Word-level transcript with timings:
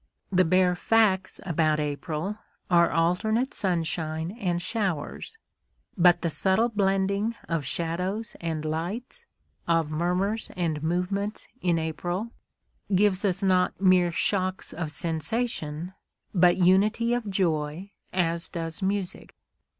The 0.31 0.43
bare 0.43 0.75
facts 0.75 1.39
about 1.45 1.79
April 1.79 2.39
are 2.71 2.89
alternate 2.89 3.53
sunshine 3.53 4.31
and 4.39 4.59
showers; 4.59 5.37
but 5.95 6.23
the 6.23 6.29
subtle 6.31 6.69
blending 6.69 7.35
of 7.47 7.65
shadows 7.67 8.35
and 8.41 8.65
lights, 8.65 9.25
of 9.67 9.91
murmurs 9.91 10.49
and 10.57 10.81
movements, 10.81 11.47
in 11.61 11.77
April, 11.77 12.31
gives 12.95 13.23
us 13.23 13.43
not 13.43 13.79
mere 13.79 14.09
shocks 14.09 14.73
of 14.73 14.89
sensation, 14.91 15.93
but 16.33 16.57
unity 16.57 17.13
of 17.13 17.29
joy 17.29 17.91
as 18.11 18.49
does 18.49 18.81
music. 18.81 19.35